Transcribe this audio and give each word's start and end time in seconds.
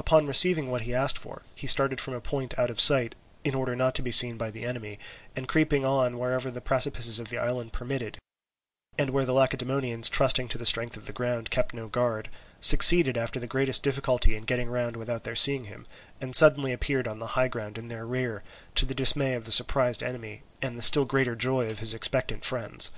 Upon 0.00 0.26
receiving 0.26 0.68
what 0.72 0.80
he 0.82 0.92
asked 0.92 1.16
for, 1.16 1.42
he 1.54 1.68
started 1.68 2.00
from 2.00 2.12
a 2.14 2.20
point 2.20 2.58
out 2.58 2.70
of 2.70 2.80
sight 2.80 3.14
in 3.44 3.54
order 3.54 3.76
not 3.76 3.94
to 3.94 4.02
be 4.02 4.10
seen 4.10 4.36
by 4.36 4.50
the 4.50 4.64
enemy, 4.64 4.98
and 5.36 5.46
creeping 5.46 5.84
on 5.84 6.18
wherever 6.18 6.50
the 6.50 6.60
precipices 6.60 7.20
of 7.20 7.28
the 7.28 7.38
island 7.38 7.72
permitted, 7.72 8.18
and 8.98 9.10
where 9.10 9.24
the 9.24 9.32
Lacedaemonians, 9.32 10.08
trusting 10.08 10.48
to 10.48 10.58
the 10.58 10.66
strength 10.66 10.96
of 10.96 11.06
the 11.06 11.12
ground, 11.12 11.52
kept 11.52 11.72
no 11.72 11.86
guard, 11.86 12.28
succeeded 12.58 13.16
after 13.16 13.38
the 13.38 13.46
greatest 13.46 13.84
difficulty 13.84 14.34
in 14.34 14.42
getting 14.42 14.68
round 14.68 14.96
without 14.96 15.22
their 15.22 15.36
seeing 15.36 15.66
him, 15.66 15.86
and 16.20 16.34
suddenly 16.34 16.72
appeared 16.72 17.06
on 17.06 17.20
the 17.20 17.26
high 17.38 17.46
ground 17.46 17.78
in 17.78 17.86
their 17.86 18.04
rear, 18.08 18.42
to 18.74 18.84
the 18.84 18.92
dismay 18.92 19.34
of 19.34 19.44
the 19.44 19.52
surprised 19.52 20.02
enemy 20.02 20.42
and 20.60 20.76
the 20.76 20.82
still 20.82 21.04
greater 21.04 21.36
joy 21.36 21.70
of 21.70 21.78
his 21.78 21.94
expectant 21.94 22.44
friends. 22.44 22.90